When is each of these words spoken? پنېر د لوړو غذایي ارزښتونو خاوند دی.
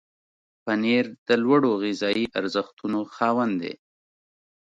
پنېر 0.63 1.05
د 1.27 1.29
لوړو 1.43 1.71
غذایي 1.81 2.25
ارزښتونو 2.39 2.99
خاوند 3.15 3.53
دی. 3.61 3.73